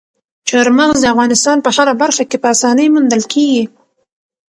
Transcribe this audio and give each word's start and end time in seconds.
چار 0.49 0.67
مغز 0.77 0.97
د 1.01 1.05
افغانستان 1.13 1.57
په 1.65 1.69
هره 1.75 1.93
برخه 2.01 2.23
کې 2.29 2.37
په 2.43 2.47
اسانۍ 2.55 2.87
موندل 2.93 3.23
کېږي. 3.33 3.63